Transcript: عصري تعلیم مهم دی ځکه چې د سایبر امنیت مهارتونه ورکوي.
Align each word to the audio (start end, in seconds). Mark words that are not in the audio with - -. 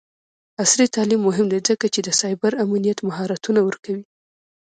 عصري 0.61 0.87
تعلیم 0.95 1.21
مهم 1.29 1.45
دی 1.51 1.59
ځکه 1.69 1.85
چې 1.93 1.99
د 2.03 2.09
سایبر 2.19 2.51
امنیت 2.65 2.99
مهارتونه 3.07 3.59
ورکوي. 3.63 4.03